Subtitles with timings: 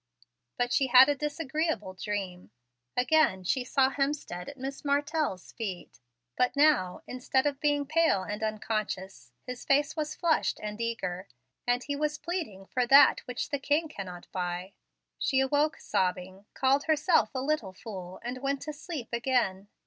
[0.57, 2.49] But she had a disagreeable dream.
[2.97, 5.99] Again she saw Hemstead at Miss Martell's feet;
[6.35, 11.27] but now, instead of being pale and unconscious, his face was flushed and eager,
[11.67, 14.73] and he was pleading for that which the king cannot buy.
[15.19, 19.67] She awoke sobbing, called herself a "little fool," and went to sleep again.